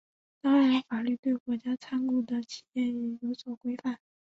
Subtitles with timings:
[0.41, 3.99] 当然法律对国家参股的企业也有所规范。